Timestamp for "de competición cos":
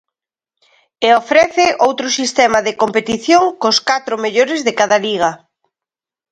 2.67-3.77